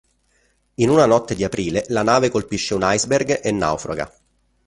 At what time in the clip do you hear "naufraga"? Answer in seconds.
3.51-4.11